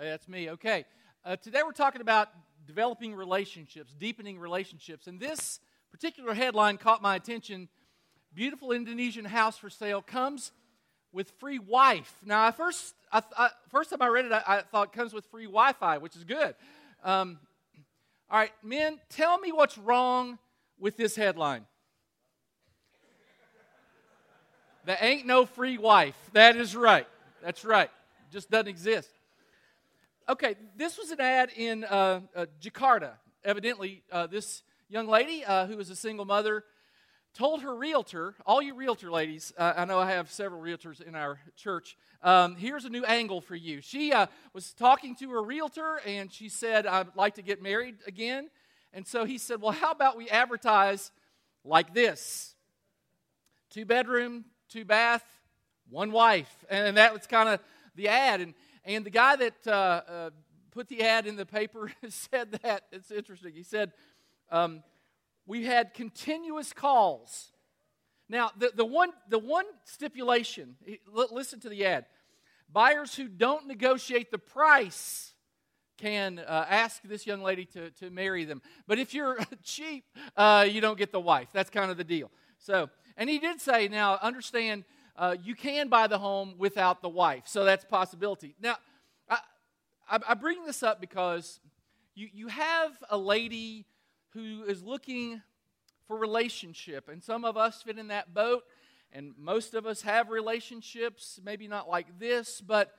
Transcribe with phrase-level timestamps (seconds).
[0.00, 0.48] Hey, that's me.
[0.48, 0.86] Okay.
[1.26, 2.28] Uh, today we're talking about
[2.66, 5.06] developing relationships, deepening relationships.
[5.06, 7.68] And this particular headline caught my attention.
[8.32, 10.52] Beautiful Indonesian house for sale comes
[11.12, 12.14] with free wife.
[12.24, 15.12] Now, I first, I, I, first time I read it, I, I, thought it comes
[15.12, 16.54] with free Wi Fi, which is good.
[17.04, 17.38] Um,
[18.30, 20.38] all right, men, tell me what's wrong
[20.78, 21.66] with this headline.
[24.86, 26.16] There ain't no free wife.
[26.32, 27.06] That is right.
[27.44, 27.90] That's right.
[28.32, 29.10] Just doesn't exist.
[30.30, 33.14] Okay, this was an ad in uh, uh, Jakarta.
[33.42, 36.62] Evidently, uh, this young lady uh, who is a single mother
[37.34, 41.16] told her realtor, all you realtor ladies, uh, I know I have several realtors in
[41.16, 43.80] our church, um, here's a new angle for you.
[43.80, 47.96] She uh, was talking to her realtor and she said, I'd like to get married
[48.06, 48.50] again.
[48.92, 51.10] And so he said, Well, how about we advertise
[51.64, 52.54] like this
[53.68, 55.24] two bedroom, two bath,
[55.88, 56.64] one wife.
[56.70, 57.58] And that was kind of
[57.96, 58.40] the ad.
[58.40, 60.30] And, and the guy that uh, uh,
[60.70, 62.84] put the ad in the paper said that.
[62.92, 63.52] It's interesting.
[63.54, 63.92] He said,
[64.50, 64.82] um,
[65.46, 67.52] We had continuous calls.
[68.28, 70.76] Now, the, the, one, the one stipulation,
[71.30, 72.06] listen to the ad
[72.72, 75.34] buyers who don't negotiate the price
[75.98, 78.62] can uh, ask this young lady to, to marry them.
[78.86, 80.04] But if you're cheap,
[80.36, 81.48] uh, you don't get the wife.
[81.52, 82.30] That's kind of the deal.
[82.58, 84.84] So, and he did say, now understand,
[85.20, 87.42] uh, you can buy the home without the wife.
[87.44, 88.54] So that's possibility.
[88.58, 88.76] Now,
[89.28, 91.60] I, I bring this up because
[92.14, 93.84] you, you have a lady
[94.30, 95.42] who is looking
[96.06, 98.62] for relationship, and some of us fit in that boat,
[99.12, 102.92] and most of us have relationships, maybe not like this, but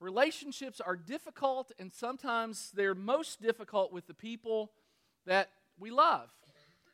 [0.00, 4.72] relationships are difficult, and sometimes they're most difficult with the people
[5.26, 6.30] that we love.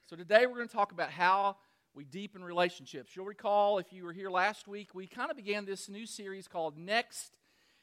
[0.06, 1.56] So today we're going to talk about how
[1.96, 3.16] we deepen relationships.
[3.16, 6.46] You'll recall if you were here last week, we kind of began this new series
[6.46, 7.38] called Next.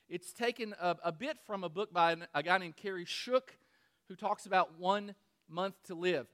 [0.08, 3.58] It's taken a, a bit from a book by a guy named Kerry Shook
[4.08, 5.16] who talks about one
[5.50, 6.28] month to live.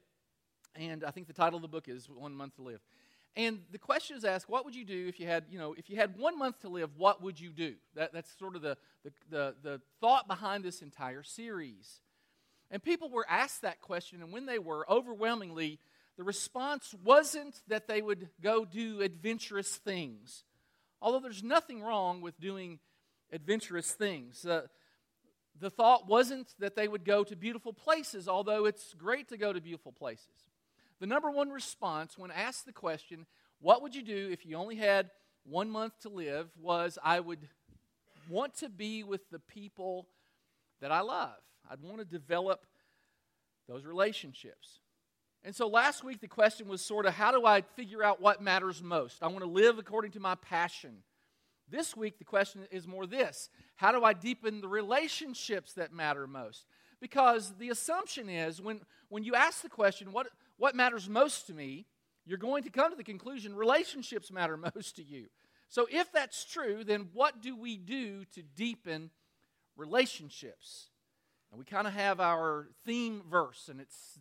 [0.76, 2.82] And I think the title of the book is One Month to Live.
[3.38, 5.90] And the question is asked, what would you do if you had, you know, if
[5.90, 7.76] you had one month to live, what would you do?
[7.96, 8.76] That, that's sort of the,
[9.06, 12.02] the, the, the thought behind this entire series.
[12.72, 15.80] And people were asked that question, and when they were, overwhelmingly,
[16.20, 20.44] the response wasn't that they would go do adventurous things,
[21.02, 22.80] although there's nothing wrong with doing
[23.32, 24.46] adventurous things.
[24.46, 24.64] Uh,
[25.58, 29.54] the thought wasn't that they would go to beautiful places, although it's great to go
[29.54, 30.50] to beautiful places.
[31.00, 33.26] The number one response when asked the question,
[33.62, 35.12] What would you do if you only had
[35.46, 36.50] one month to live?
[36.60, 37.48] was I would
[38.28, 40.10] want to be with the people
[40.82, 41.38] that I love.
[41.72, 42.66] I'd want to develop
[43.70, 44.82] those relationships.
[45.44, 48.42] And so last week, the question was sort of how do I figure out what
[48.42, 49.24] matters most?
[49.24, 50.98] I want to live according to my passion.
[51.70, 56.28] This week, the question is more this how do I deepen the relationships that matter
[56.28, 56.66] most?
[57.00, 61.54] Because the assumption is when, when you ask the question, what, what matters most to
[61.54, 61.86] me,
[62.26, 65.28] you're going to come to the conclusion relationships matter most to you.
[65.70, 69.12] So if that's true, then what do we do to deepen
[69.78, 70.90] relationships?
[71.52, 74.20] And we kind of have our theme verse, and it's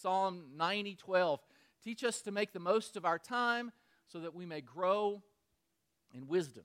[0.00, 1.40] Psalm 90 12.
[1.82, 3.72] Teach us to make the most of our time
[4.08, 5.22] so that we may grow
[6.14, 6.64] in wisdom.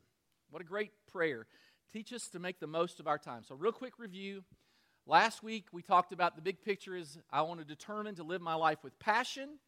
[0.50, 1.48] What a great prayer.
[1.92, 3.44] Teach us to make the most of our time.
[3.44, 4.44] So, real quick review.
[5.08, 8.42] Last week we talked about the big picture is I want to determine to live
[8.42, 9.60] my life with passion.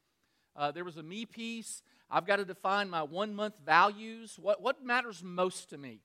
[0.55, 1.83] Uh, there was a me piece.
[2.09, 4.39] I've got to define my one month values.
[4.41, 5.99] What, what matters most to me?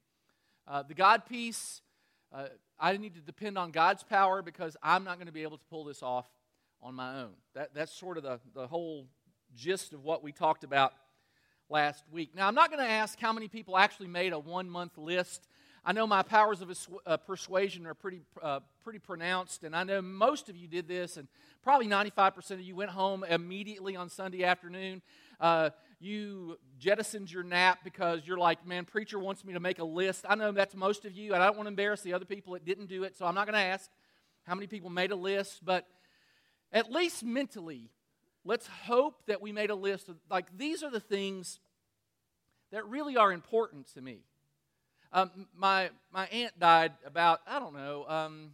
[0.69, 1.81] Uh, the God piece,
[2.31, 5.56] uh, I need to depend on God's power because I'm not going to be able
[5.56, 6.27] to pull this off
[6.82, 7.32] on my own.
[7.54, 9.06] That, that's sort of the, the whole
[9.54, 10.93] gist of what we talked about
[11.69, 12.34] last week.
[12.34, 15.47] Now, I'm not going to ask how many people actually made a one month list.
[15.84, 16.71] I know my powers of
[17.06, 21.16] uh, persuasion are pretty, uh, pretty pronounced, and I know most of you did this,
[21.16, 21.26] and
[21.62, 25.03] probably 95% of you went home immediately on Sunday afternoon.
[25.41, 29.84] Uh, you jettisoned your nap because you're like, man, preacher wants me to make a
[29.84, 30.25] list.
[30.28, 32.53] I know that's most of you, and I don't want to embarrass the other people
[32.53, 33.91] that didn't do it, so I'm not going to ask
[34.45, 35.86] how many people made a list, but
[36.72, 37.91] at least mentally,
[38.45, 41.60] let's hope that we made a list of, like, these are the things
[42.71, 44.21] that really are important to me.
[45.13, 48.53] Um, my, my aunt died about, I don't know, um,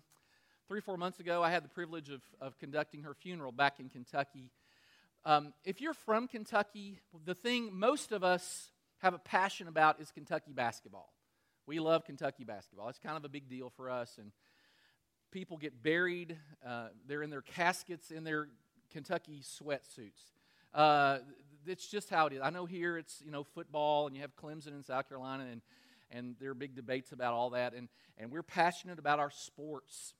[0.66, 1.42] three, four months ago.
[1.42, 4.50] I had the privilege of, of conducting her funeral back in Kentucky.
[5.24, 10.10] Um, if you're from Kentucky, the thing most of us have a passion about is
[10.10, 11.12] Kentucky basketball.
[11.66, 12.88] We love Kentucky basketball.
[12.88, 14.16] It's kind of a big deal for us.
[14.18, 14.32] And
[15.30, 16.36] people get buried.
[16.66, 18.48] Uh, they're in their caskets in their
[18.90, 20.32] Kentucky sweatsuits.
[20.74, 21.18] Uh,
[21.66, 22.40] it's just how it is.
[22.42, 25.60] I know here it's you know football, and you have Clemson in South Carolina, and
[26.10, 27.74] and there are big debates about all that.
[27.74, 30.14] And, and we're passionate about our sports.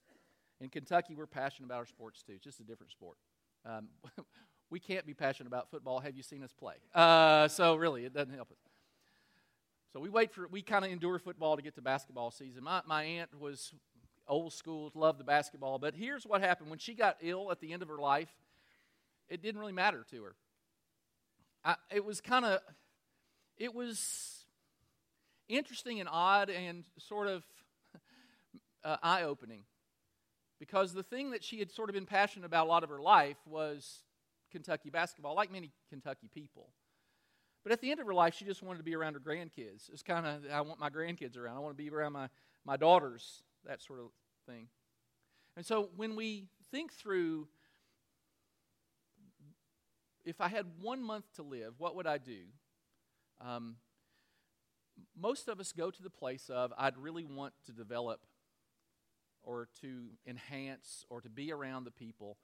[0.61, 2.33] In Kentucky, we're passionate about our sports too.
[2.35, 3.17] It's just a different sport.
[3.65, 3.89] Um,
[4.71, 6.01] we can't be passionate about football.
[6.01, 6.75] Have you seen us play?
[6.95, 8.59] Uh, so really, it doesn't help us.
[9.93, 12.65] So we wait for we kind of endure football to get to basketball season.
[12.65, 13.73] My my aunt was
[14.29, 17.73] old school, loved the basketball, but here's what happened when she got ill at the
[17.73, 18.31] end of her life.
[19.29, 20.35] It didn't really matter to her.
[21.65, 22.61] I, it was kind of
[23.57, 24.45] it was
[25.49, 27.45] interesting and odd and sort of
[28.85, 29.65] uh, eye opening
[30.59, 33.01] because the thing that she had sort of been passionate about a lot of her
[33.01, 34.03] life was
[34.51, 36.71] Kentucky basketball, like many Kentucky people.
[37.63, 39.91] But at the end of her life, she just wanted to be around her grandkids.
[39.93, 41.57] It's kind of, I want my grandkids around.
[41.57, 42.29] I want to be around my,
[42.65, 44.07] my daughters, that sort of
[44.47, 44.69] thing.
[45.57, 47.49] And so when we think through,
[50.25, 52.43] if I had one month to live, what would I do?
[53.41, 53.77] Um,
[55.21, 58.21] most of us go to the place of, I'd really want to develop
[59.43, 62.37] or to enhance or to be around the people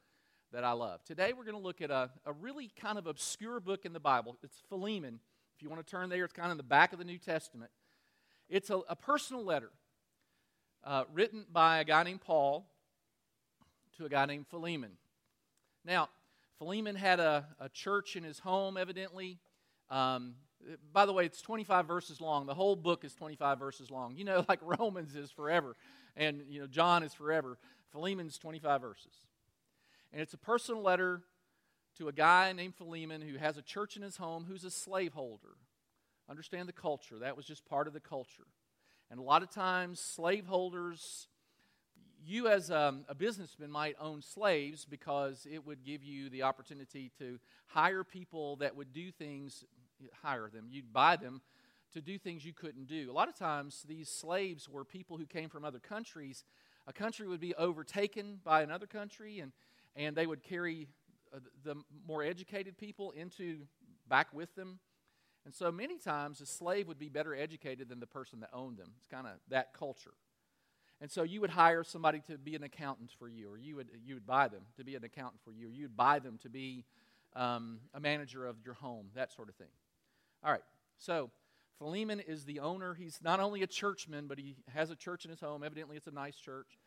[0.52, 1.04] that I love.
[1.04, 4.00] Today we're going to look at a, a really kind of obscure book in the
[4.00, 4.38] Bible.
[4.42, 5.20] It's Philemon.
[5.56, 7.18] If you want to turn there, it's kind of in the back of the New
[7.18, 7.70] Testament.
[8.48, 9.70] It's a, a personal letter
[10.84, 12.66] uh, written by a guy named Paul
[13.96, 14.92] to a guy named Philemon.
[15.84, 16.08] Now,
[16.58, 19.38] Philemon had a, a church in his home, evidently.
[19.90, 20.34] Um,
[20.92, 22.46] by the way, it's 25 verses long.
[22.46, 24.16] The whole book is 25 verses long.
[24.16, 25.76] You know, like Romans is forever,
[26.16, 27.58] and you know John is forever.
[27.92, 29.14] Philemon's 25 verses.
[30.12, 31.22] And it's a personal letter
[31.98, 35.56] to a guy named Philemon who has a church in his home who's a slaveholder.
[36.28, 37.18] Understand the culture.
[37.18, 38.46] That was just part of the culture.
[39.14, 41.28] And a lot of times, slaveholders,
[42.26, 47.12] you as a, a businessman might own slaves because it would give you the opportunity
[47.20, 47.38] to
[47.68, 49.62] hire people that would do things,
[50.24, 50.66] hire them.
[50.68, 51.42] You'd buy them
[51.92, 53.08] to do things you couldn't do.
[53.08, 56.42] A lot of times, these slaves were people who came from other countries.
[56.88, 59.52] A country would be overtaken by another country, and
[59.94, 60.88] and they would carry
[61.32, 63.58] uh, the more educated people into
[64.08, 64.80] back with them.
[65.44, 68.78] And so many times a slave would be better educated than the person that owned
[68.78, 68.92] them.
[68.98, 70.14] It's kind of that culture.
[71.00, 73.88] And so you would hire somebody to be an accountant for you, or you would,
[74.06, 76.48] you would buy them to be an accountant for you, or you'd buy them to
[76.48, 76.84] be
[77.36, 79.68] um, a manager of your home, that sort of thing.
[80.42, 80.62] All right,
[80.96, 81.30] so
[81.78, 82.94] Philemon is the owner.
[82.94, 85.62] He's not only a churchman, but he has a church in his home.
[85.62, 86.78] Evidently, it's a nice church,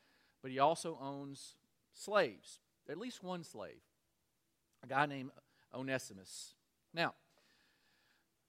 [0.42, 1.56] but he also owns
[1.94, 2.60] slaves
[2.90, 3.82] at least one slave,
[4.84, 5.32] a guy named
[5.74, 6.54] Onesimus.
[6.94, 7.14] Now,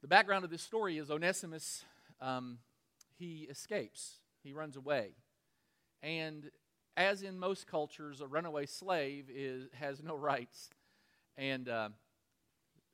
[0.01, 1.85] the background of this story is Onesimus,
[2.21, 2.59] um,
[3.19, 5.11] he escapes, he runs away.
[6.03, 6.51] And
[6.97, 10.71] as in most cultures, a runaway slave is, has no rights.
[11.37, 11.89] And uh,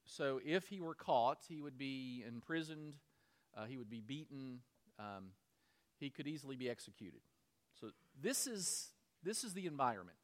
[0.04, 2.94] so if he were caught, he would be imprisoned,
[3.56, 4.60] uh, he would be beaten,
[4.98, 5.32] um,
[5.98, 7.20] he could easily be executed.
[7.80, 7.88] So
[8.20, 8.88] this is,
[9.22, 10.18] this is the environment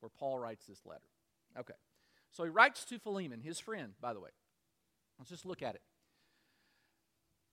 [0.00, 1.00] where Paul writes this letter.
[1.58, 1.74] Okay.
[2.30, 4.30] So he writes to Philemon, his friend, by the way.
[5.18, 5.82] Let's just look at it.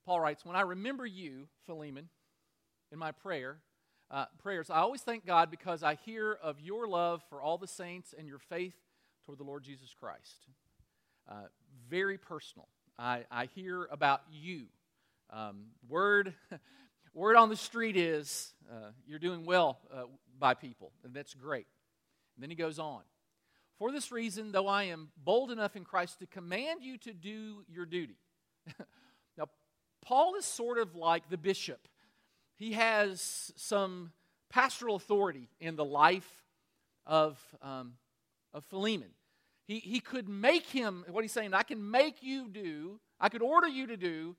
[0.06, 2.10] Paul writes, When I remember you, Philemon,
[2.92, 3.58] in my prayer,
[4.12, 7.68] uh, prayers, I always thank God because I hear of your love for all the
[7.68, 8.76] saints and your faith
[9.26, 10.48] toward the Lord Jesus Christ.
[11.30, 11.44] Uh,
[11.88, 12.68] very personal.
[12.98, 14.66] I, I hear about you.
[15.30, 16.34] Um, word,
[17.14, 20.04] word on the street is uh, you're doing well uh,
[20.40, 21.68] by people, and that's great.
[22.36, 23.02] And then he goes on.
[23.78, 27.64] For this reason, though I am bold enough in Christ to command you to do
[27.70, 28.18] your duty.
[30.10, 31.88] Paul is sort of like the bishop.
[32.56, 34.12] He has some
[34.50, 36.28] pastoral authority in the life
[37.06, 37.94] of, um,
[38.52, 39.10] of Philemon.
[39.68, 43.44] He, he could make him, what he's saying, I can make you do, I could
[43.44, 44.36] order you to do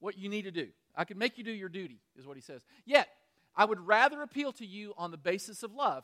[0.00, 0.70] what you need to do.
[0.96, 2.64] I could make you do your duty, is what he says.
[2.84, 3.08] Yet,
[3.54, 6.02] I would rather appeal to you on the basis of love.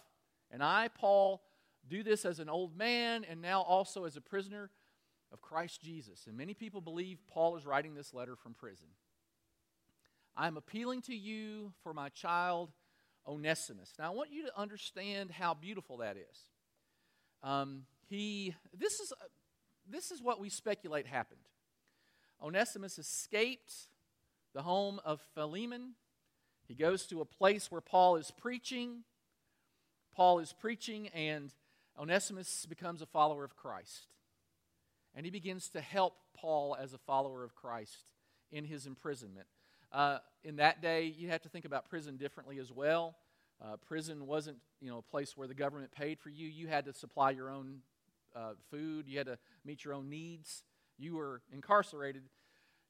[0.49, 1.43] And I, Paul,
[1.89, 4.71] do this as an old man and now also as a prisoner
[5.33, 6.27] of Christ Jesus.
[6.29, 8.87] And many people believe Paul is writing this letter from prison.
[10.41, 12.71] I'm appealing to you for my child,
[13.27, 13.93] Onesimus.
[13.99, 16.39] Now, I want you to understand how beautiful that is.
[17.43, 19.13] Um, he, this is,
[19.91, 21.41] this is what we speculate happened.
[22.41, 23.89] Onesimus escaped
[24.55, 25.95] the home of Philemon.
[26.69, 29.03] He goes to a place where Paul is preaching.
[30.15, 31.53] Paul is preaching, and
[31.99, 34.07] Onesimus becomes a follower of Christ.
[35.17, 38.05] And he begins to help Paul as a follower of Christ
[38.53, 39.49] in his imprisonment.
[39.93, 43.17] Uh, in that day, you have to think about prison differently as well.
[43.63, 46.47] Uh, prison wasn't, you know, a place where the government paid for you.
[46.47, 47.79] You had to supply your own
[48.37, 49.07] uh, food.
[49.09, 50.63] You had to meet your own needs.
[50.99, 52.23] You were incarcerated.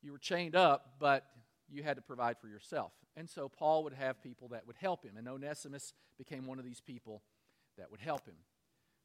[0.02, 1.24] You were chained up, but
[1.70, 2.92] you had to provide for yourself.
[3.16, 6.64] And so Paul would have people that would help him, and Onesimus became one of
[6.64, 7.22] these people
[7.76, 8.36] that would help him.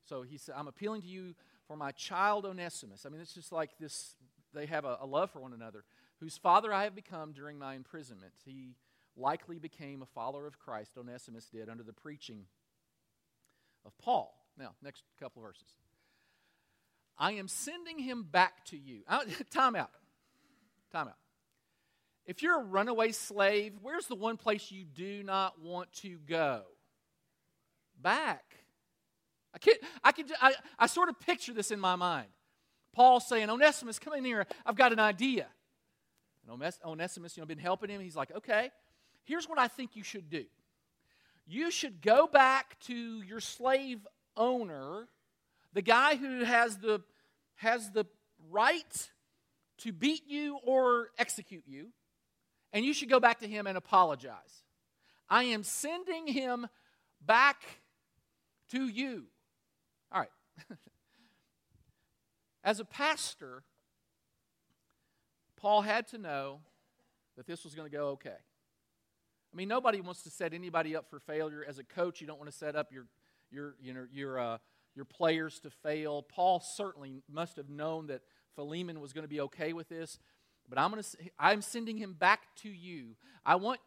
[0.07, 1.35] So he said, I'm appealing to you
[1.67, 3.05] for my child Onesimus.
[3.05, 4.15] I mean, it's just like this,
[4.53, 5.83] they have a, a love for one another,
[6.23, 8.31] whose father I have become during my imprisonment.
[8.45, 8.75] He
[9.17, 12.45] likely became a follower of Christ, Onesimus did, under the preaching
[13.85, 14.33] of Paul.
[14.57, 15.75] Now, next couple verses.
[17.17, 19.01] I am sending him back to you.
[19.07, 19.91] Uh, time out.
[20.93, 21.17] Time out.
[22.25, 26.61] If you're a runaway slave, where's the one place you do not want to go?
[28.01, 28.43] Back.
[29.53, 32.29] I can't, I can I, I sort of picture this in my mind.
[32.93, 34.47] Paul saying, Onesimus, come in here.
[34.65, 35.47] I've got an idea.
[36.47, 38.01] And Onesimus, you know, been helping him.
[38.01, 38.71] He's like, okay,
[39.23, 40.45] here's what I think you should do.
[41.45, 43.99] You should go back to your slave
[44.37, 45.07] owner,
[45.73, 47.01] the guy who has the
[47.55, 48.05] has the
[48.49, 49.11] right
[49.79, 51.87] to beat you or execute you,
[52.71, 54.63] and you should go back to him and apologize.
[55.29, 56.67] I am sending him
[57.25, 57.61] back
[58.71, 59.25] to you.
[60.11, 60.29] All right.
[62.63, 63.63] As a pastor,
[65.63, 66.59] Paul had to know
[67.37, 68.31] that this was going to go okay.
[68.31, 71.63] I mean, nobody wants to set anybody up for failure.
[71.65, 73.05] As a coach, you don't want to set up your,
[73.49, 74.57] your, you know, your, uh,
[74.93, 76.21] your players to fail.
[76.21, 78.23] Paul certainly must have known that
[78.55, 80.19] Philemon was going to be okay with this.
[80.67, 83.15] But I'm, going to, I'm sending him back to you.
[83.45, 83.79] I want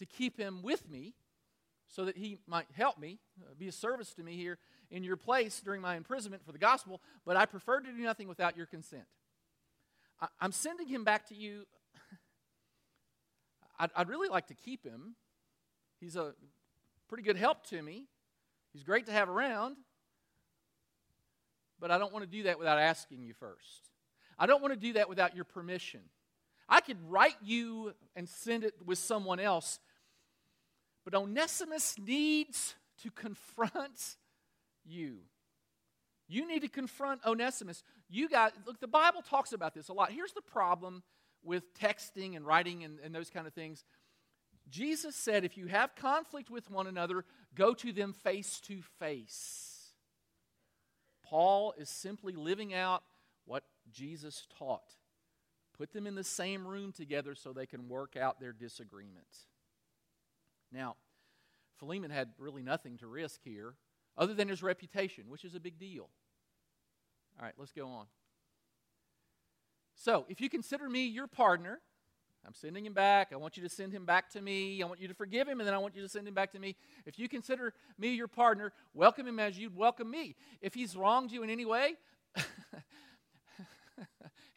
[0.00, 1.14] to keep him with me
[1.88, 4.58] so that he might help me, uh, be a service to me here
[4.90, 8.28] in your place during my imprisonment for the gospel, but I prefer to do nothing
[8.28, 9.04] without your consent.
[10.22, 11.64] I, am sending him back to you.
[13.78, 15.16] I'd, I'd really like to keep him.
[16.00, 16.34] He's a
[17.08, 18.06] pretty good help to me.
[18.72, 19.76] He's great to have around,
[21.78, 23.90] but I don't want to do that without asking you first.
[24.38, 26.00] I don't want to do that without your permission.
[26.68, 29.78] I could write you and send it with someone else,
[31.04, 34.16] but Onesimus needs to confront
[34.84, 35.18] you.
[36.32, 37.84] You need to confront Onesimus.
[38.08, 40.12] You got, look, the Bible talks about this a lot.
[40.12, 41.02] Here's the problem
[41.44, 43.84] with texting and writing and, and those kind of things.
[44.70, 49.90] Jesus said, if you have conflict with one another, go to them face to face.
[51.22, 53.02] Paul is simply living out
[53.44, 54.94] what Jesus taught.
[55.76, 59.26] Put them in the same room together so they can work out their disagreement.
[60.72, 60.96] Now,
[61.78, 63.74] Philemon had really nothing to risk here
[64.16, 66.08] other than his reputation, which is a big deal.
[67.38, 68.06] All right, let's go on.
[69.94, 71.80] So, if you consider me your partner,
[72.44, 73.28] I'm sending him back.
[73.32, 74.82] I want you to send him back to me.
[74.82, 76.50] I want you to forgive him, and then I want you to send him back
[76.52, 76.74] to me.
[77.06, 80.34] If you consider me your partner, welcome him as you'd welcome me.
[80.60, 81.94] If he's wronged you in any way,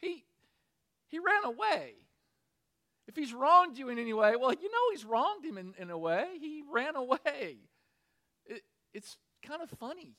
[0.00, 0.24] he,
[1.08, 1.94] he ran away.
[3.06, 5.90] If he's wronged you in any way, well, you know he's wronged him in, in
[5.90, 6.26] a way.
[6.40, 7.58] He ran away.
[8.46, 9.16] It, it's
[9.46, 10.16] kind of funny.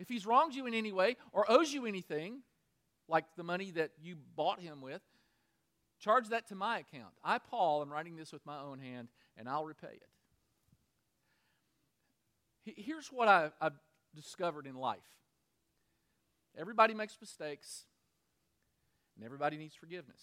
[0.00, 2.40] If he's wronged you in any way or owes you anything,
[3.06, 5.02] like the money that you bought him with,
[6.00, 7.12] charge that to my account.
[7.22, 9.98] I, Paul, am writing this with my own hand, and I'll repay
[12.64, 12.74] it.
[12.78, 13.74] Here's what I, have
[14.14, 15.04] discovered in life
[16.58, 17.84] everybody makes mistakes,
[19.16, 20.22] and everybody needs forgiveness.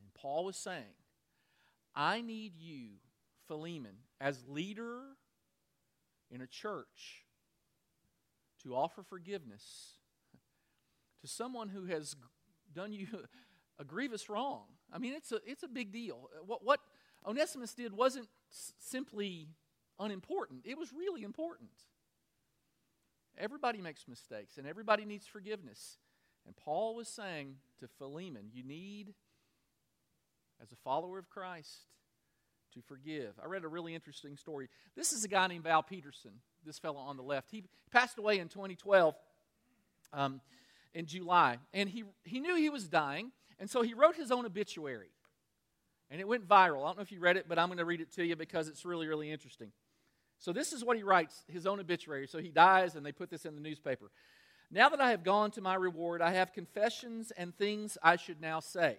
[0.00, 0.94] And Paul was saying,
[1.94, 2.92] I need you,
[3.48, 5.00] Philemon, as leader
[6.30, 7.23] in a church
[8.64, 9.98] to offer forgiveness
[11.20, 12.16] to someone who has
[12.74, 13.06] done you
[13.78, 14.64] a grievous wrong.
[14.92, 16.28] I mean, it's a, it's a big deal.
[16.46, 16.80] What, what
[17.26, 19.48] Onesimus did wasn't simply
[19.98, 21.70] unimportant, it was really important.
[23.36, 25.98] Everybody makes mistakes, and everybody needs forgiveness.
[26.46, 29.14] And Paul was saying to Philemon, You need,
[30.62, 31.88] as a follower of Christ,
[32.74, 33.34] to forgive.
[33.42, 34.68] I read a really interesting story.
[34.96, 36.32] This is a guy named Val Peterson,
[36.64, 37.50] this fellow on the left.
[37.50, 39.14] He passed away in 2012
[40.12, 40.40] um,
[40.94, 44.46] in July, and he, he knew he was dying, and so he wrote his own
[44.46, 45.10] obituary.
[46.10, 46.82] And it went viral.
[46.82, 48.36] I don't know if you read it, but I'm going to read it to you
[48.36, 49.72] because it's really, really interesting.
[50.38, 52.26] So, this is what he writes his own obituary.
[52.26, 54.10] So, he dies, and they put this in the newspaper.
[54.70, 58.40] Now that I have gone to my reward, I have confessions and things I should
[58.40, 58.98] now say.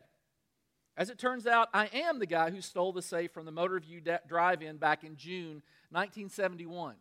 [0.98, 3.80] As it turns out, I am the guy who stole the safe from the Motor
[3.80, 6.96] View drive in back in June 1971,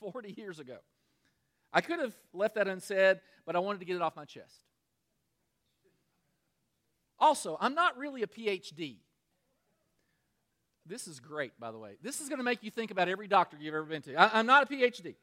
[0.00, 0.78] 40 years ago.
[1.72, 4.64] I could have left that unsaid, but I wanted to get it off my chest.
[7.18, 8.96] Also, I'm not really a PhD.
[10.86, 11.96] This is great, by the way.
[12.02, 14.16] This is going to make you think about every doctor you've ever been to.
[14.16, 15.14] I, am not a PhD.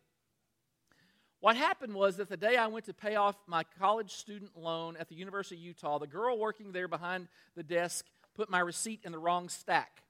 [1.39, 4.95] What happened was that the day I went to pay off my college student loan
[4.97, 8.05] at the University of Utah, the girl working there behind the desk
[8.35, 10.03] put my receipt in the wrong stack.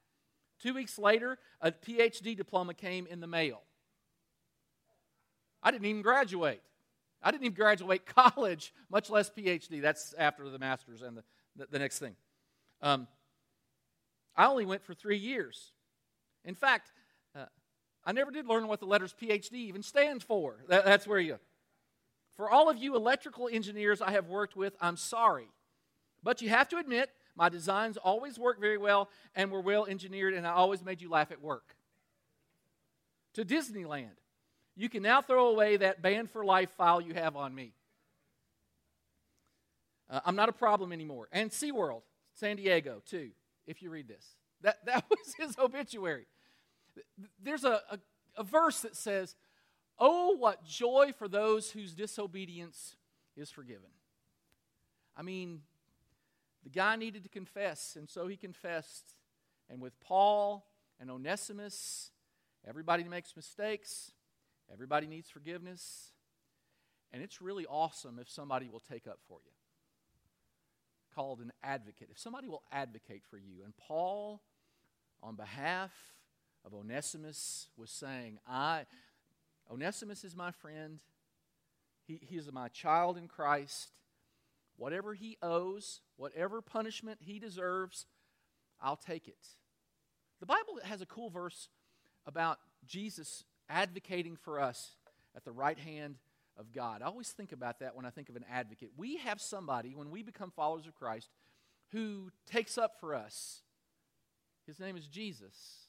[0.62, 3.62] Two weeks later, a PhD diploma came in the mail.
[5.62, 6.62] I didn't even graduate.
[7.22, 9.82] I didn't even graduate college, much less PhD.
[9.82, 11.24] That's after the master's and the,
[11.56, 12.16] the, the next thing.
[12.82, 13.08] Um,
[14.36, 15.72] I only went for three years.
[16.46, 16.92] In fact,
[17.36, 17.46] uh,
[18.06, 20.64] I never did learn what the letters PhD even stand for.
[20.70, 21.40] That, that's where you.
[22.36, 25.48] For all of you electrical engineers I have worked with, I'm sorry.
[26.22, 30.36] But you have to admit, my designs always work very well and were well engineered,
[30.36, 31.76] and I always made you laugh at work.
[33.34, 34.18] To Disneyland.
[34.78, 37.74] You can now throw away that banned for life file you have on me.
[40.10, 41.28] Uh, I'm not a problem anymore.
[41.32, 42.04] And SeaWorld,
[42.34, 43.32] San Diego, too,
[43.66, 44.24] if you read this.
[44.62, 46.28] That, that was his obituary.
[47.44, 48.00] There's a, a,
[48.38, 49.36] a verse that says,
[50.00, 52.96] Oh, what joy for those whose disobedience
[53.36, 53.90] is forgiven.
[55.16, 55.62] I mean,
[56.64, 59.16] the guy needed to confess, and so he confessed.
[59.72, 60.68] And with Paul
[61.00, 62.12] and Onesimus,
[62.68, 64.12] everybody makes mistakes,
[64.72, 66.12] everybody needs forgiveness.
[67.12, 69.52] And it's really awesome if somebody will take up for you.
[71.16, 72.10] Called an advocate.
[72.12, 73.64] If somebody will advocate for you.
[73.64, 74.42] And Paul,
[75.24, 75.92] on behalf
[76.66, 78.86] of Onesimus, was saying, I
[79.72, 81.00] Onesimus is my friend.
[82.06, 83.92] He, he is my child in Christ.
[84.78, 88.06] Whatever he owes, whatever punishment he deserves,
[88.82, 89.48] I'll take it.
[90.40, 91.68] The Bible has a cool verse
[92.26, 94.96] about Jesus advocating for us
[95.36, 96.16] at the right hand
[96.58, 97.02] of God.
[97.02, 98.90] I always think about that when I think of an advocate.
[98.98, 101.30] We have somebody, when we become followers of Christ,
[101.92, 103.62] who takes up for us.
[104.66, 105.88] His name is Jesus.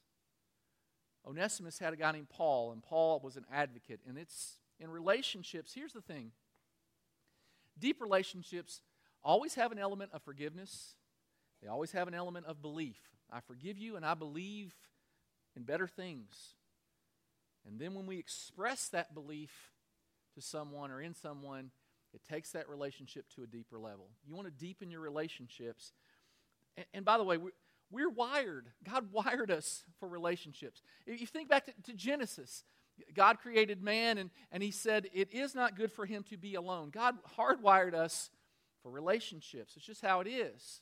[1.27, 4.01] Onesimus had a guy named Paul, and Paul was an advocate.
[4.07, 6.31] And it's in relationships, here's the thing
[7.79, 8.81] deep relationships
[9.23, 10.95] always have an element of forgiveness,
[11.63, 12.99] they always have an element of belief.
[13.31, 14.75] I forgive you, and I believe
[15.55, 16.55] in better things.
[17.69, 19.73] And then when we express that belief
[20.35, 21.71] to someone or in someone,
[22.15, 24.09] it takes that relationship to a deeper level.
[24.27, 25.93] You want to deepen your relationships.
[26.77, 27.39] And, and by the way,
[27.91, 28.69] we're wired.
[28.85, 30.83] God wired us for relationships.
[31.07, 32.65] If you think back to, to, Genesis,
[33.15, 36.55] God created man and, and he said, It is not good for him to be
[36.55, 36.91] alone.
[36.91, 38.31] God hardwired us
[38.83, 39.75] for relationships.
[39.77, 40.81] It's just how it is.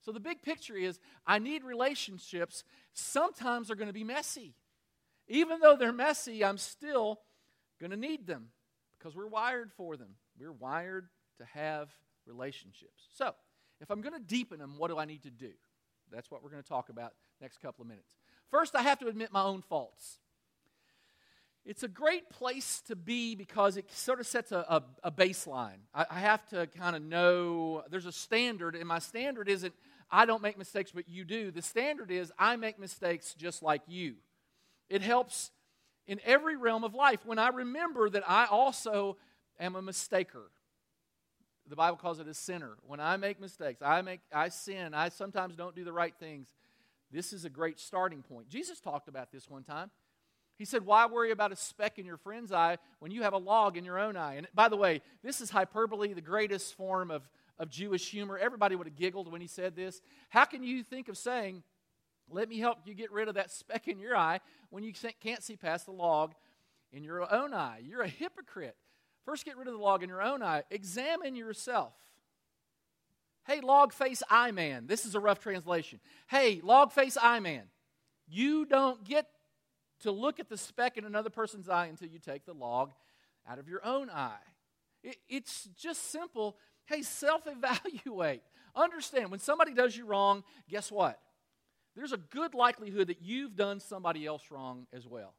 [0.00, 2.64] So the big picture is I need relationships.
[2.92, 4.54] Sometimes they're going to be messy.
[5.32, 7.18] Even though they're messy, I'm still
[7.80, 8.48] going to need them
[8.98, 10.10] because we're wired for them.
[10.38, 11.88] We're wired to have
[12.26, 13.02] relationships.
[13.14, 13.34] So,
[13.80, 15.50] if I'm going to deepen them, what do I need to do?
[16.12, 18.10] That's what we're going to talk about next couple of minutes.
[18.50, 20.18] First, I have to admit my own faults.
[21.64, 25.78] It's a great place to be because it sort of sets a, a, a baseline.
[25.94, 29.72] I, I have to kind of know there's a standard, and my standard isn't
[30.10, 31.50] I don't make mistakes, but you do.
[31.50, 34.16] The standard is I make mistakes just like you.
[34.92, 35.50] It helps
[36.06, 39.16] in every realm of life when I remember that I also
[39.58, 40.50] am a mistaker.
[41.66, 42.72] The Bible calls it a sinner.
[42.86, 46.48] When I make mistakes, I make I sin, I sometimes don't do the right things.
[47.10, 48.50] This is a great starting point.
[48.50, 49.90] Jesus talked about this one time.
[50.58, 53.38] He said, Why worry about a speck in your friend's eye when you have a
[53.38, 54.34] log in your own eye?
[54.34, 57.26] And by the way, this is hyperbole, the greatest form of,
[57.58, 58.36] of Jewish humor.
[58.36, 60.02] Everybody would have giggled when he said this.
[60.28, 61.62] How can you think of saying,
[62.30, 65.42] Let me help you get rid of that speck in your eye when you can't
[65.42, 66.34] see past the log
[66.92, 67.82] in your own eye?
[67.84, 68.76] You're a hypocrite.
[69.24, 70.64] First, get rid of the log in your own eye.
[70.70, 71.92] Examine yourself.
[73.46, 74.86] Hey, log face eye man.
[74.86, 76.00] This is a rough translation.
[76.28, 77.64] Hey, log face eye man.
[78.28, 79.26] You don't get
[80.00, 82.92] to look at the speck in another person's eye until you take the log
[83.48, 84.36] out of your own eye.
[85.02, 86.56] It, it's just simple.
[86.86, 88.42] Hey, self evaluate.
[88.74, 91.18] Understand when somebody does you wrong, guess what?
[91.94, 95.34] There's a good likelihood that you've done somebody else wrong as well.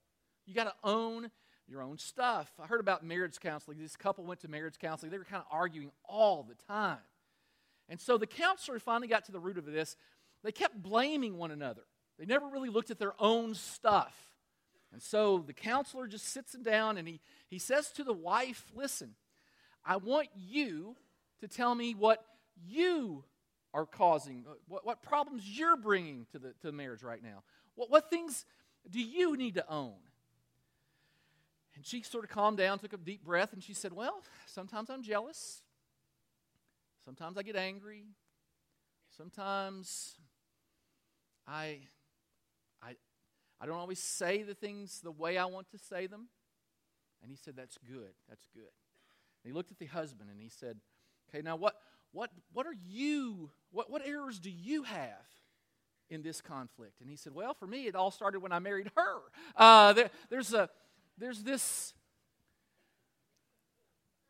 [0.46, 1.32] You got to own
[1.68, 2.52] your own stuff.
[2.62, 3.80] I heard about marriage counseling.
[3.80, 5.12] This couple went to marriage counseling.
[5.12, 6.98] They were kind of arguing all the time.
[7.90, 9.96] And so the counselor finally got to the root of this.
[10.44, 11.84] They kept blaming one another,
[12.20, 14.16] they never really looked at their own stuff.
[14.92, 18.72] And so the counselor just sits them down and he, he says to the wife,
[18.76, 19.16] Listen,
[19.84, 20.96] I want you
[21.40, 22.24] to tell me what
[22.64, 23.24] you
[23.74, 27.44] are causing, uh, what, what problems you're bringing to the, to marriage right now.
[27.76, 28.46] What, what things
[28.90, 29.96] do you need to own?
[31.76, 34.90] And she sort of calmed down, took a deep breath, and she said, Well, sometimes
[34.90, 35.64] I'm jealous.
[37.04, 38.06] Sometimes I get angry.
[39.18, 40.16] Sometimes
[41.48, 41.80] I,
[42.82, 42.96] I,
[43.60, 46.28] I don't always say the things the way I want to say them.
[47.22, 48.12] And he said, That's good.
[48.30, 48.62] That's good.
[48.64, 50.78] And he looked at the husband and he said,
[51.30, 51.76] Okay, now what,
[52.14, 55.26] what, what are you, what, what errors do you have?
[56.10, 57.02] in this conflict?
[57.02, 59.16] And he said, Well, for me, it all started when I married her.
[59.56, 60.70] Uh, there, there's, a,
[61.18, 61.94] there's this.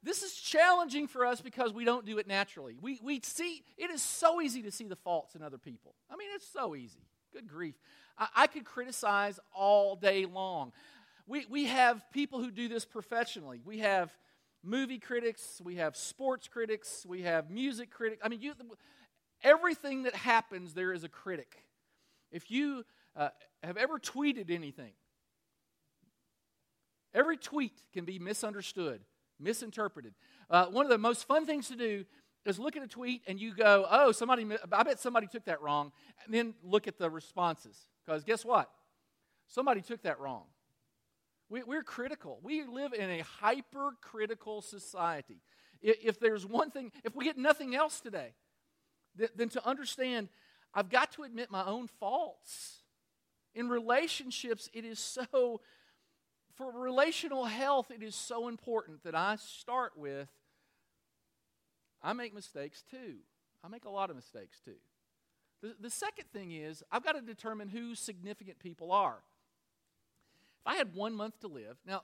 [0.01, 2.75] This is challenging for us because we don't do it naturally.
[2.81, 5.95] We, we see, it is so easy to see the faults in other people.
[6.11, 7.07] I mean, it's so easy.
[7.31, 7.75] Good grief.
[8.17, 10.73] I, I could criticize all day long.
[11.25, 13.61] We, we have people who do this professionally.
[13.63, 14.11] We have
[14.63, 18.21] movie critics, we have sports critics, we have music critics.
[18.23, 18.53] I mean, you,
[19.43, 21.57] everything that happens, there is a critic.
[22.31, 23.29] If you uh,
[23.61, 24.93] have ever tweeted anything,
[27.13, 29.01] every tweet can be misunderstood,
[29.39, 30.13] misinterpreted.
[30.49, 32.05] Uh, one of the most fun things to do
[32.45, 35.61] is look at a tweet and you go, oh, somebody, I bet somebody took that
[35.61, 35.91] wrong,
[36.25, 37.77] and then look at the responses.
[38.05, 38.69] Because guess what?
[39.47, 40.43] Somebody took that wrong.
[41.61, 42.39] We, are critical.
[42.41, 45.37] We live in a hypercritical society.
[45.83, 48.33] If, if, there's one thing, if we get nothing else today,
[49.17, 50.29] th- then to understand,
[50.73, 52.79] I've got to admit my own faults.
[53.53, 55.61] In relationships, it is so,
[56.55, 60.29] for relational health, it is so important that I start with
[62.01, 63.17] I make mistakes too.
[63.63, 64.75] I make a lot of mistakes too.
[65.61, 69.19] The, the second thing is, I've got to determine who significant people are.
[70.65, 72.03] If I had one month to live, now,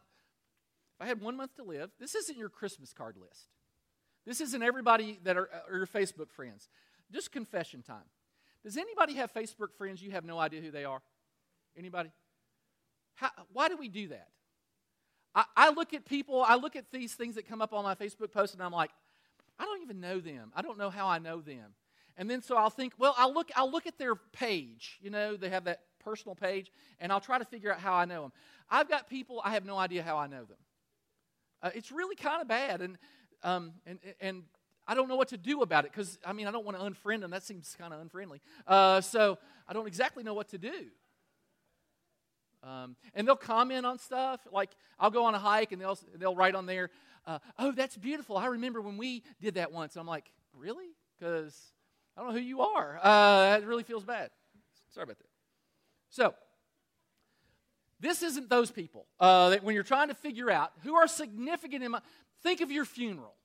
[0.99, 3.47] if I had one month to live, this isn't your Christmas card list.
[4.25, 6.67] This isn't everybody that are, are your Facebook friends.
[7.11, 8.03] Just confession time.
[8.63, 11.01] Does anybody have Facebook friends you have no idea who they are?
[11.77, 12.11] Anybody?
[13.15, 14.27] How, why do we do that?
[15.33, 17.95] I, I look at people, I look at these things that come up on my
[17.95, 18.91] Facebook post, and I'm like,
[19.57, 20.51] I don't even know them.
[20.55, 21.75] I don't know how I know them.
[22.17, 24.99] And then so I'll think, well, I'll look, I'll look at their page.
[25.01, 28.05] You know, they have that personal page, and I'll try to figure out how I
[28.05, 28.31] know them.
[28.69, 30.57] I've got people, I have no idea how I know them.
[31.61, 32.97] Uh, it's really kind of bad, and,
[33.43, 34.43] um, and, and
[34.87, 36.83] I don't know what to do about it because, I mean, I don't want to
[36.83, 37.31] unfriend them.
[37.31, 38.41] That seems kind of unfriendly.
[38.65, 40.87] Uh, so I don't exactly know what to do.
[42.63, 44.41] Um, and they'll comment on stuff.
[44.51, 46.89] Like I'll go on a hike and they'll, they'll write on there,
[47.25, 48.35] uh, oh, that's beautiful.
[48.37, 49.95] I remember when we did that once.
[49.95, 50.87] I'm like, really?
[51.19, 51.55] Because
[52.17, 52.99] I don't know who you are.
[53.01, 54.31] Uh, that really feels bad.
[54.93, 55.28] Sorry about that.
[56.09, 56.33] So,
[57.99, 61.83] this isn't those people uh, that when you're trying to figure out who are significant
[61.83, 62.01] in my.
[62.41, 63.35] Think of your funeral.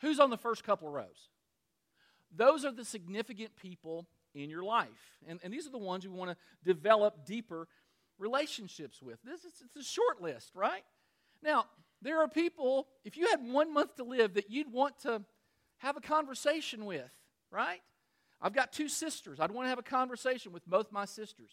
[0.00, 1.28] Who's on the first couple rows?
[2.34, 5.18] Those are the significant people in your life.
[5.26, 7.66] And, and these are the ones you want to develop deeper
[8.18, 9.18] relationships with.
[9.24, 10.84] This is it's a short list, right?
[11.42, 11.66] Now,
[12.02, 15.22] there are people, if you had one month to live, that you'd want to
[15.78, 17.10] have a conversation with,
[17.50, 17.80] right?
[18.42, 19.38] I've got two sisters.
[19.40, 21.50] I'd want to have a conversation with both my sisters.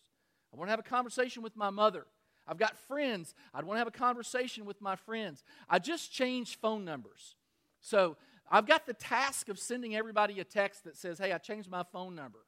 [0.54, 2.06] I want to have a conversation with my mother.
[2.48, 3.36] I've got friends.
[3.54, 5.44] I'd want to have a conversation with my friends.
[5.70, 7.36] I just changed phone numbers.
[7.82, 8.16] So
[8.50, 11.84] I've got the task of sending everybody a text that says, hey, I changed my
[11.92, 12.40] phone number.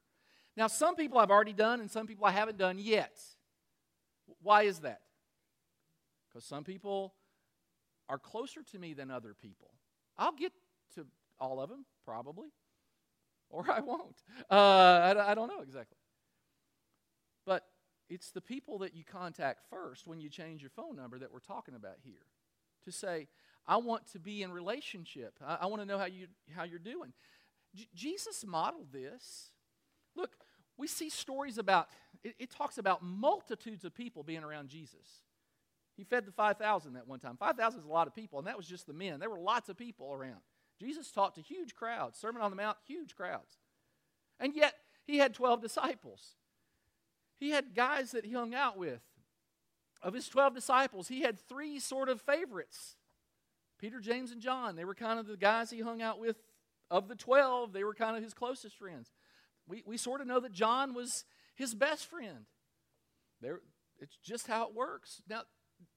[0.56, 3.19] Now, some people I've already done and some people I haven't done yet.
[4.41, 5.02] Why is that?
[6.30, 7.13] Because some people
[8.08, 9.71] are closer to me than other people.
[10.17, 10.54] I'll get
[10.95, 11.06] to
[11.39, 12.47] all of them, probably
[13.49, 14.23] or I won't.
[14.49, 15.97] Uh, I, I don't know exactly.
[17.45, 17.65] But
[18.09, 21.39] it's the people that you contact first when you change your phone number that we're
[21.39, 22.25] talking about here.
[22.85, 23.27] To say,
[23.67, 25.35] I want to be in relationship.
[25.45, 27.13] I, I want to know how, you, how you're doing.
[27.75, 29.51] J- Jesus modeled this.
[30.15, 30.31] Look,
[30.77, 31.88] we see stories about,
[32.23, 35.23] it, it, talks about multitudes of people being around Jesus.
[35.97, 37.35] He fed the 5,000 that one time.
[37.38, 39.19] 5,000 is a lot of people, and that was just the men.
[39.19, 40.39] There were lots of people around.
[40.79, 42.17] Jesus taught to huge crowds.
[42.17, 43.57] Sermon on the Mount, huge crowds.
[44.39, 46.35] And yet, he had 12 disciples.
[47.37, 49.01] He had guys that he hung out with.
[50.01, 52.95] Of his 12 disciples, he had three sort of favorites
[53.79, 54.75] Peter, James, and John.
[54.75, 56.35] They were kind of the guys he hung out with.
[56.91, 59.11] Of the 12, they were kind of his closest friends.
[59.67, 61.23] We, we sort of know that John was
[61.55, 62.45] his best friend.
[63.41, 63.61] There,
[63.99, 65.21] it's just how it works.
[65.29, 65.43] Now,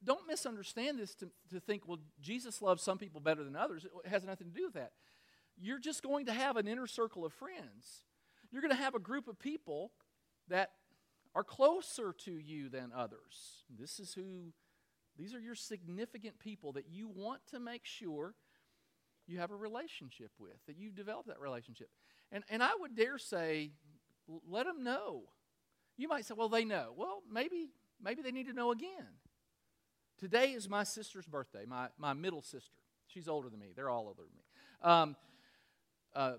[0.05, 3.85] don't misunderstand this to, to think, well, Jesus loves some people better than others.
[3.85, 4.93] It has nothing to do with that.
[5.61, 8.05] You're just going to have an inner circle of friends.
[8.51, 9.93] You're going to have a group of people
[10.49, 10.71] that
[11.35, 13.65] are closer to you than others.
[13.79, 14.53] This is who,
[15.19, 18.35] these are your significant people that you want to make sure
[19.27, 21.89] you have a relationship with, that you develop that relationship.
[22.33, 23.71] And, and I would dare say,
[24.49, 25.23] let them know.
[25.97, 26.93] You might say, well, they know.
[26.97, 27.69] Well, maybe,
[28.03, 29.07] maybe they need to know again.
[30.23, 32.77] Today is my sister's birthday, my, my middle sister.
[33.09, 33.73] She's older than me.
[33.75, 34.45] They're all older than me.
[34.81, 35.17] Um,
[36.15, 36.35] uh,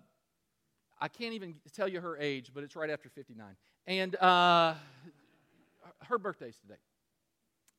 [1.01, 3.45] I can't even tell you her age, but it's right after 59.
[3.85, 4.75] And uh,
[6.03, 6.79] her birthday's today.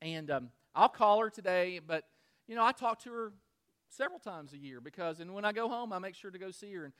[0.03, 2.05] And um, I'll call her today, but,
[2.49, 3.33] you know, I talk to her
[3.89, 6.51] several times a year because, and when I go home, I make sure to go
[6.51, 6.85] see her.
[6.85, 6.93] And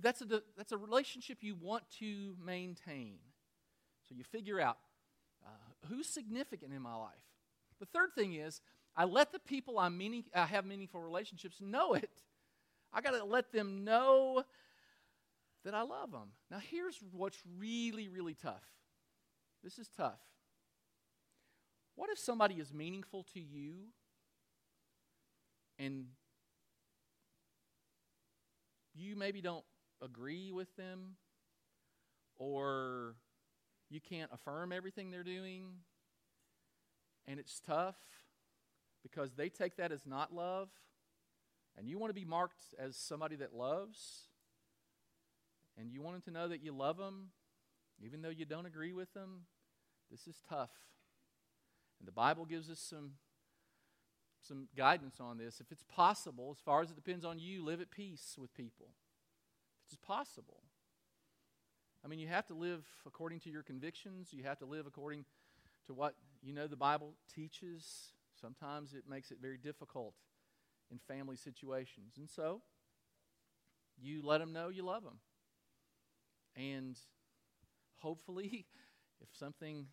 [0.00, 3.18] that's a, that's a relationship you want to maintain.
[4.08, 4.78] So you figure out
[5.44, 5.50] uh,
[5.90, 7.12] who's significant in my life.
[7.80, 8.60] The third thing is,
[8.96, 12.10] I let the people I, meaning, I have meaningful relationships know it.
[12.92, 14.42] I got to let them know
[15.64, 16.30] that I love them.
[16.50, 18.64] Now, here's what's really, really tough.
[19.62, 20.20] This is tough.
[21.96, 23.88] What if somebody is meaningful to you
[25.78, 26.06] and
[28.94, 29.64] you maybe don't
[30.02, 31.16] agree with them
[32.36, 33.16] or
[33.90, 35.64] you can't affirm everything they're doing
[37.26, 37.96] and it's tough
[39.02, 40.68] because they take that as not love
[41.78, 44.28] and you want to be marked as somebody that loves
[45.78, 47.28] and you want them to know that you love them
[48.04, 49.42] even though you don't agree with them
[50.10, 50.70] this is tough.
[51.98, 53.12] And the bible gives us some
[54.42, 55.60] some guidance on this.
[55.60, 58.90] If it's possible as far as it depends on you live at peace with people.
[59.84, 60.62] If it's possible.
[62.04, 64.28] I mean you have to live according to your convictions.
[64.32, 65.24] You have to live according
[65.86, 66.14] to what
[66.46, 70.14] you know the bible teaches sometimes it makes it very difficult
[70.90, 72.62] in family situations and so
[74.00, 75.18] you let them know you love them
[76.56, 76.96] and
[77.98, 78.66] hopefully,
[79.20, 79.86] if something,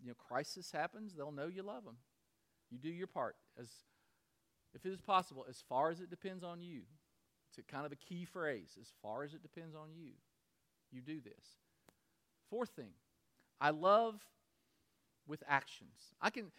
[0.00, 1.96] you know, crisis happens, they'll know you love them.
[2.70, 3.68] You do your part as
[4.74, 6.82] if it is possible, as far as it depends on you.
[7.48, 8.76] It's a kind of a key phrase.
[8.80, 10.12] As far as it depends on you,
[10.90, 11.58] you do this.
[12.50, 12.90] Fourth thing,
[13.60, 14.20] I love
[15.26, 16.14] with actions.
[16.20, 16.50] I can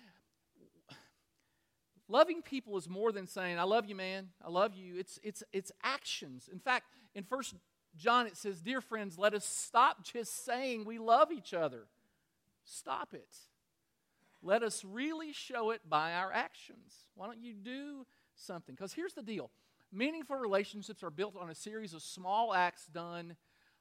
[2.09, 5.43] loving people is more than saying i love you man i love you it's it's
[5.51, 7.53] it's actions in fact in first
[7.97, 11.87] John, it says, Dear friends, let us stop just saying we love each other.
[12.63, 13.35] Stop it.
[14.43, 17.05] Let us really show it by our actions.
[17.15, 18.75] Why don't you do something?
[18.75, 19.49] Because here's the deal
[19.91, 23.35] meaningful relationships are built on a series of small acts done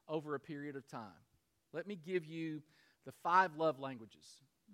[0.07, 1.11] over a period of time.
[1.73, 2.63] Let me give you
[3.05, 4.25] the five love languages.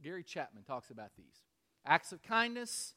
[0.04, 1.42] Gary Chapman talks about these
[1.86, 2.94] acts of kindness,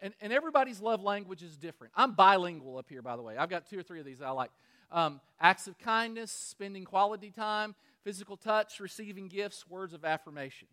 [0.00, 1.92] and, and everybody's love language is different.
[1.94, 3.36] I'm bilingual up here, by the way.
[3.36, 4.50] I've got two or three of these I like
[4.90, 10.68] um, acts of kindness, spending quality time, physical touch, receiving gifts, words of affirmation.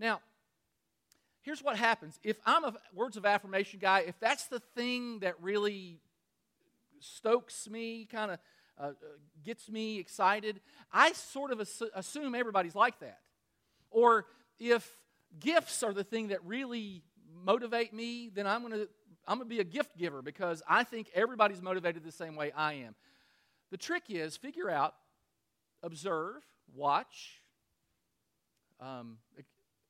[0.00, 0.20] Now,
[1.42, 2.18] here's what happens.
[2.24, 6.00] If I'm a words of affirmation guy, if that's the thing that really
[7.00, 8.38] stokes me, kind of
[8.80, 8.92] uh, uh,
[9.44, 11.60] gets me excited, I sort of
[11.94, 13.18] assume everybody's like that.
[13.90, 14.26] Or
[14.58, 14.88] if
[15.38, 17.02] gifts are the thing that really
[17.44, 18.88] motivate me, then I'm going to
[19.26, 22.50] I'm going to be a gift giver because I think everybody's motivated the same way
[22.52, 22.94] I am.
[23.70, 24.94] The trick is figure out,
[25.82, 26.42] observe,
[26.74, 27.42] watch,
[28.80, 29.18] um,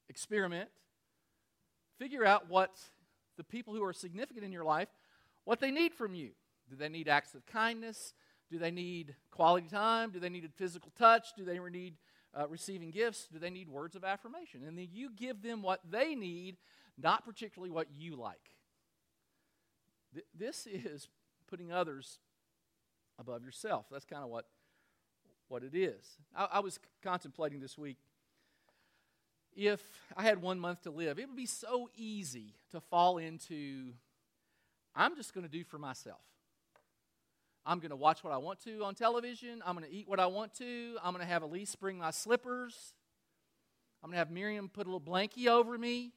[0.09, 0.69] experiment,
[1.99, 2.73] figure out what
[3.37, 4.89] the people who are significant in your life,
[5.45, 6.31] what they need from you.
[6.69, 8.15] Do they need acts of kindness?
[8.51, 10.11] Do they need quality time?
[10.11, 11.29] Do they need a physical touch?
[11.37, 11.95] Do they need
[12.35, 13.29] uh, receiving gifts?
[13.33, 14.63] Do they need words of affirmation?
[14.67, 16.57] And then you give them what they need,
[16.97, 18.53] not particularly what you like.
[20.15, 21.09] Th- this is
[21.49, 22.19] putting others
[23.19, 23.87] above yourself.
[23.91, 24.47] That's kind of what,
[25.49, 26.19] what it is.
[26.37, 27.99] I, I was contemplating this week
[29.59, 29.83] if
[30.17, 33.93] I had one month to live, it would be so easy to fall into
[34.95, 36.21] I'm just going to do for myself.
[37.69, 39.63] I'm going to watch what I want to on television.
[39.65, 40.97] I'm going to eat what I want to.
[41.05, 42.95] I'm going to have Elise bring my slippers.
[44.03, 46.13] I'm going to have Miriam put a little blankie over me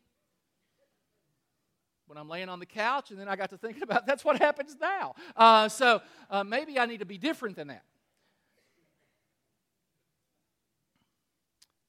[2.05, 4.39] when I'm laying on the couch, and then I got to thinking about that's what
[4.39, 5.13] happens now.
[5.35, 7.83] Uh, so uh, maybe I need to be different than that.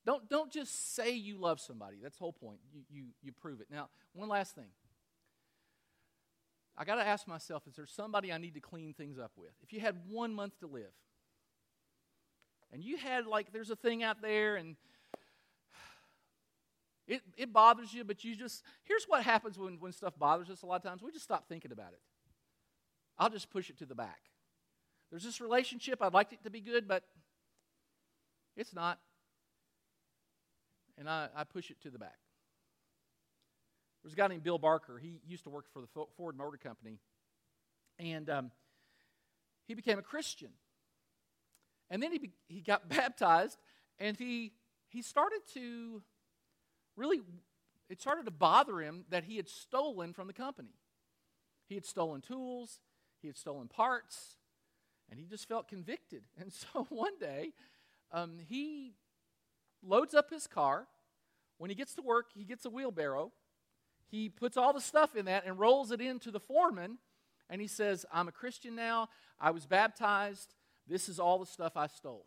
[0.05, 1.98] Don't, don't just say you love somebody.
[2.03, 2.59] That's the whole point.
[2.75, 3.68] You, you, you prove it.
[3.70, 4.70] Now, one last thing.
[6.76, 9.52] I got to ask myself is there somebody I need to clean things up with?
[9.62, 10.92] If you had one month to live,
[12.72, 14.76] and you had, like, there's a thing out there, and
[17.06, 20.62] it, it bothers you, but you just, here's what happens when, when stuff bothers us
[20.62, 21.02] a lot of times.
[21.02, 22.00] We just stop thinking about it.
[23.18, 24.22] I'll just push it to the back.
[25.11, 27.04] There's this relationship, I'd like it to be good, but
[28.56, 28.98] it's not.
[30.96, 32.21] And I, I push it to the back.
[34.02, 34.98] There's a guy named Bill Barker.
[34.98, 36.98] He used to work for the Ford Motor Company.
[37.98, 38.50] And um,
[39.66, 40.50] he became a Christian.
[41.90, 43.58] And then he, be, he got baptized,
[43.98, 44.52] and he,
[44.88, 46.02] he started to
[46.96, 47.20] really,
[47.88, 50.74] it started to bother him that he had stolen from the company.
[51.68, 52.80] He had stolen tools,
[53.20, 54.36] he had stolen parts,
[55.10, 56.24] and he just felt convicted.
[56.40, 57.52] And so one day,
[58.10, 58.94] um, he
[59.82, 60.86] loads up his car.
[61.58, 63.32] When he gets to work, he gets a wheelbarrow.
[64.12, 66.98] He puts all the stuff in that and rolls it into the foreman.
[67.48, 69.09] And he says, I'm a Christian now.
[69.40, 70.55] I was baptized.
[70.87, 72.27] This is all the stuff I stole.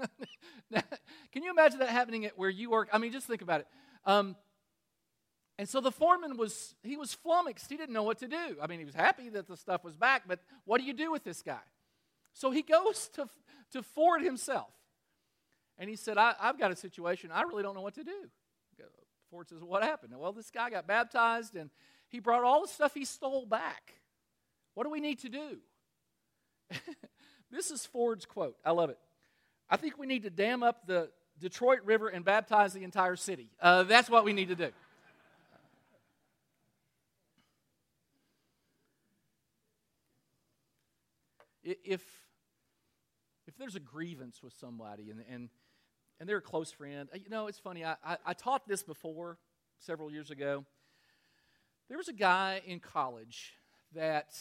[0.70, 0.80] now,
[1.30, 2.88] can you imagine that happening at where you work?
[2.90, 3.66] I mean, just think about it.
[4.06, 4.34] Um,
[5.58, 7.68] and so the foreman was, he was flummoxed.
[7.68, 8.56] He didn't know what to do.
[8.62, 11.12] I mean, he was happy that the stuff was back, but what do you do
[11.12, 11.60] with this guy?
[12.32, 13.28] So he goes to,
[13.72, 14.70] to Ford himself.
[15.76, 17.30] And he said, I, have got a situation.
[17.30, 18.30] I really don't know what to do.
[19.30, 20.12] Ford says, What happened?
[20.16, 21.70] Well, this guy got baptized and
[22.08, 23.94] he brought all the stuff he stole back.
[24.74, 25.58] What do we need to do?
[27.50, 28.56] this is Ford's quote.
[28.64, 28.98] I love it.
[29.70, 33.50] I think we need to dam up the Detroit River and baptize the entire city.
[33.60, 34.70] Uh, that's what we need to do.
[41.64, 42.02] If,
[43.46, 45.50] if there's a grievance with somebody and, and,
[46.20, 47.84] and they're a close friend, uh, you know, it's funny.
[47.84, 49.38] I, I, I taught this before
[49.78, 50.64] several years ago.
[51.88, 53.54] There was a guy in college
[53.94, 54.34] that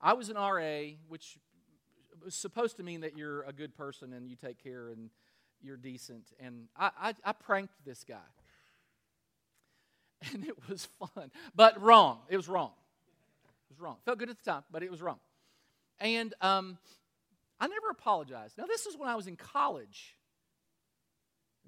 [0.00, 1.38] I was an RA, which
[2.24, 5.10] was supposed to mean that you're a good person and you take care and
[5.62, 6.24] you're decent.
[6.40, 8.16] And I, I, I pranked this guy.
[10.32, 12.20] And it was fun, but wrong.
[12.28, 12.70] It was wrong.
[13.68, 13.96] It was wrong.
[14.04, 15.18] Felt good at the time, but it was wrong.
[15.98, 16.78] And um,
[17.58, 18.56] I never apologized.
[18.56, 20.14] Now, this is when I was in college.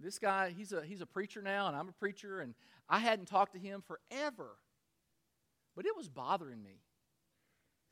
[0.03, 2.55] This guy, he's a, he's a preacher now, and I'm a preacher, and
[2.89, 4.57] I hadn't talked to him forever.
[5.77, 6.81] But it was bothering me.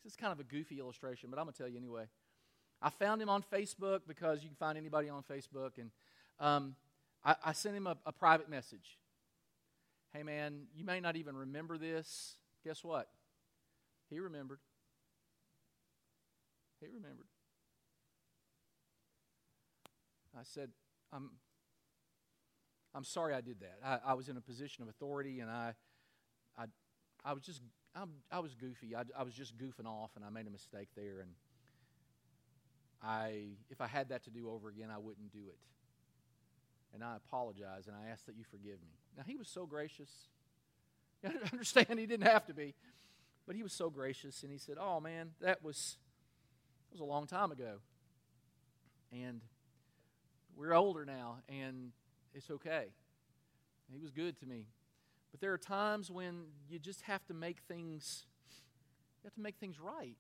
[0.03, 2.05] This is kind of a goofy illustration, but I'm going to tell you anyway.
[2.81, 5.91] I found him on Facebook because you can find anybody on Facebook, and
[6.41, 6.75] um,
[7.25, 8.99] I, I, sent him a, a private message.
[10.13, 12.35] Hey, man, you may not even remember this.
[12.65, 13.09] Guess what?
[14.11, 14.59] He remembered.
[16.81, 17.27] He remembered.
[20.37, 20.71] I said,
[21.13, 21.31] I'm,
[22.95, 23.79] I'm sorry I did that.
[23.85, 25.75] I, I was in a position of authority, and I,
[26.59, 26.65] I,
[27.25, 27.63] I was just,
[27.95, 28.95] I'm, i was goofy.
[28.95, 31.21] I, I was just goofing off, and I made a mistake there.
[31.21, 31.31] And
[33.03, 35.59] I, if I had that to do over again, I wouldn't do it.
[36.95, 38.99] And I apologize, and I ask that you forgive me.
[39.17, 40.11] Now, he was so gracious.
[41.25, 42.75] I understand he didn't have to be,
[43.47, 45.97] but he was so gracious, and he said, "Oh man, that was
[46.91, 47.79] that was a long time ago,
[49.11, 49.41] and
[50.55, 51.93] we're older now, and
[52.35, 52.87] it's okay."
[53.91, 54.67] He was good to me,
[55.31, 58.27] but there are times when you just have to make things
[59.23, 60.17] you have to make things right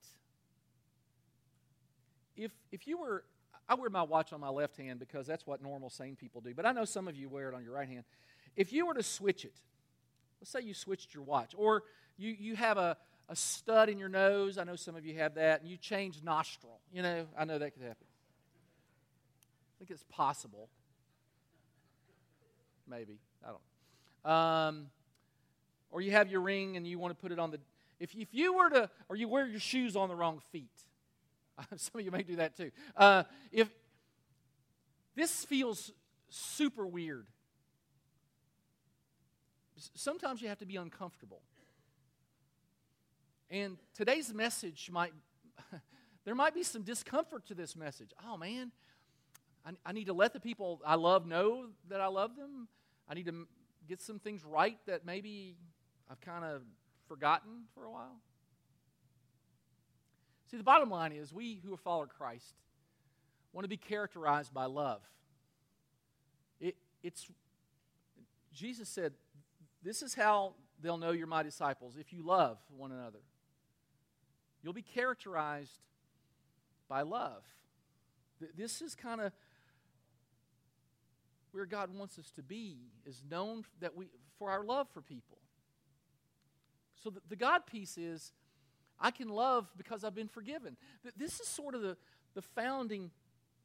[2.37, 3.25] if, if you were,
[3.69, 6.55] I wear my watch on my left hand because that's what normal sane people do,
[6.55, 8.05] but I know some of you wear it on your right hand.
[8.57, 9.55] If you were to switch it,
[10.41, 11.85] let's say you switched your watch, or
[12.17, 12.97] you, you have a,
[13.29, 16.23] a stud in your nose, I know some of you have that, and you change
[16.23, 16.81] nostril.
[16.93, 18.07] You know, I know that could happen.
[18.07, 20.69] I think it's possible.
[22.87, 23.19] Maybe.
[23.45, 23.61] I don't
[24.25, 24.87] um,
[25.91, 27.59] or you have your ring and you want to put it on the.
[27.99, 30.71] If, if you were to, or you wear your shoes on the wrong feet,
[31.77, 32.71] Some of you may do that too.
[32.97, 33.69] Uh, if
[35.15, 35.93] this feels
[36.29, 37.27] super weird,
[39.95, 41.43] sometimes you have to be uncomfortable.
[43.51, 45.13] And today's message might,
[46.25, 48.11] there might be some discomfort to this message.
[48.27, 48.73] Oh man,
[49.65, 52.69] I, I need to let the people I love know that I love them.
[53.09, 53.47] I need to
[53.89, 55.57] get some things right that maybe
[56.11, 56.63] I've kind of
[57.09, 58.21] forgotten for a while.
[60.51, 62.55] See, the bottom line is we who follow Christ
[63.53, 65.01] want to be characterized by love.
[66.61, 67.29] It, it's,
[68.53, 69.13] Jesus said,
[69.83, 73.21] This is how they'll know you're my disciples if you love one another.
[74.63, 75.81] You'll be characterized
[76.89, 77.43] by love.
[78.57, 79.33] This is kind of
[81.53, 84.07] where God wants us to be, is known that we,
[84.39, 85.39] for our love for people.
[87.03, 88.33] So the, the God piece is
[88.99, 90.77] I can love because I've been forgiven.
[91.17, 91.97] This is sort of the,
[92.35, 93.11] the founding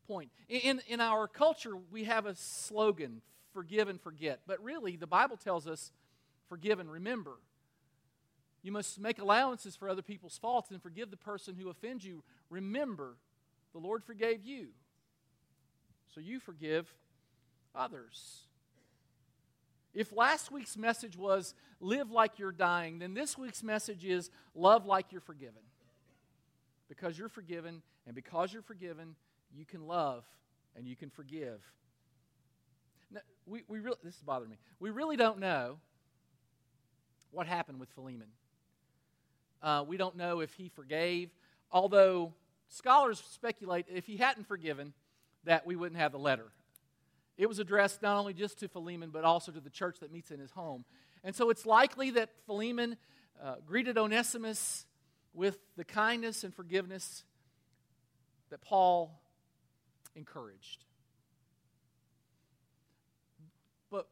[0.08, 0.32] point.
[0.50, 3.22] In, in our culture, we have a slogan
[3.54, 4.42] forgive and forget.
[4.48, 5.92] But really, the Bible tells us
[6.50, 7.34] forgive and remember.
[8.64, 12.24] You must make allowances for other people's faults and forgive the person who offends you.
[12.50, 13.16] Remember,
[13.74, 14.70] the Lord forgave you.
[16.14, 16.94] So you forgive
[17.78, 18.42] others.
[19.94, 24.86] If last week's message was live like you're dying, then this week's message is love
[24.86, 25.62] like you're forgiven.
[26.90, 29.16] Because you're forgiven, and because you're forgiven,
[29.56, 30.24] you can love
[30.76, 31.62] and you can forgive.
[33.12, 34.58] Now, we, we really, this is bothering me.
[34.80, 35.80] We really don't know
[37.32, 38.28] what happened with Philemon.
[39.62, 41.32] Uh, we don't know if he forgave,
[41.72, 42.34] although
[42.70, 44.94] scholars speculate if he hadn't forgiven,
[45.44, 46.52] that we wouldn't have the letter.
[47.38, 50.32] It was addressed not only just to Philemon, but also to the church that meets
[50.32, 50.86] in his home.
[51.24, 52.98] And so it's likely that Philemon
[53.42, 54.86] uh, greeted Onesimus
[55.34, 57.24] with the kindness and forgiveness
[58.50, 59.22] that Paul
[60.16, 60.84] encouraged.
[63.92, 64.08] But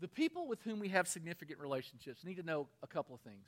[0.00, 3.46] the people with whom we have significant relationships need to know a couple of things.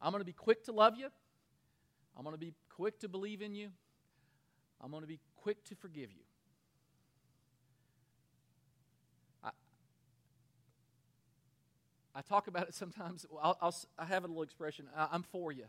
[0.00, 1.08] I'm going to be quick to love you.
[2.16, 3.70] I'm going to be quick to believe in you.
[4.80, 6.24] I'm going to be quick to forgive you.
[9.44, 9.50] I,
[12.14, 13.26] I talk about it sometimes.
[13.42, 15.66] I'll, I'll i have a little expression I, am for you.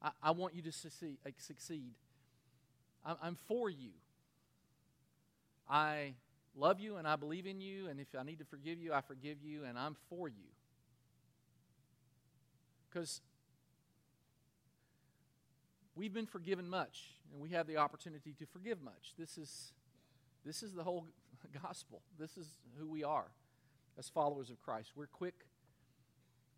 [0.00, 1.18] I, I, want you to succeed.
[1.26, 1.92] Uh, succeed.
[3.04, 3.90] I, I'm for you.
[5.68, 6.14] I
[6.56, 9.02] love you and I believe in you, and if I need to forgive you, I
[9.02, 10.48] forgive you, and I'm for you.
[12.88, 13.20] Because
[15.94, 19.12] we've been forgiven much, and we have the opportunity to forgive much.
[19.18, 19.72] This is,
[20.44, 21.06] this is the whole
[21.62, 22.02] gospel.
[22.18, 23.30] This is who we are
[23.98, 24.92] as followers of Christ.
[24.96, 25.34] We're quick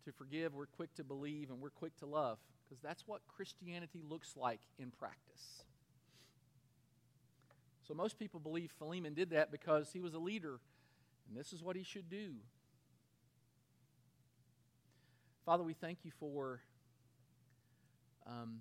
[0.05, 4.01] to forgive, we're quick to believe, and we're quick to love, because that's what Christianity
[4.07, 5.63] looks like in practice.
[7.87, 10.59] So most people believe Philemon did that because he was a leader,
[11.27, 12.35] and this is what he should do.
[15.45, 16.59] Father, we thank you for
[18.25, 18.59] um,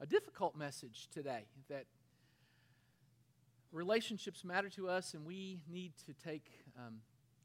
[0.00, 1.84] a difficult message today that
[3.72, 6.44] relationships matter to us and we need to take,
[6.78, 6.96] um,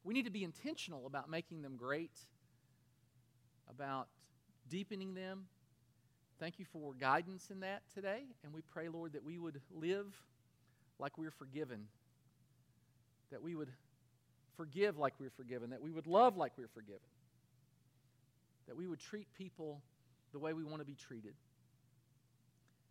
[0.04, 2.18] we need to be intentional about making them great,
[3.70, 4.08] about
[4.70, 5.46] deepening them.
[6.40, 10.16] Thank you for guidance in that today, and we pray, Lord, that we would live
[11.00, 11.88] like we're forgiven,
[13.32, 13.72] that we would
[14.58, 17.08] forgive like we're forgiven, that we would love like we're forgiven
[18.68, 19.82] that we would treat people
[20.32, 21.34] the way we want to be treated.